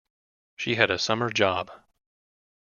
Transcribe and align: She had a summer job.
She 0.55 0.73
had 0.73 0.89
a 0.89 0.97
summer 0.97 1.29
job. 1.29 1.69